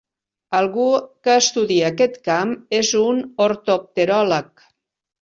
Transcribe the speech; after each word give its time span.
Algú 0.59 0.85
que 1.27 1.35
estudia 1.43 1.93
aquest 1.95 2.19
camp 2.31 2.57
és 2.81 2.93
un 3.05 3.23
ortopteròleg. 3.49 4.69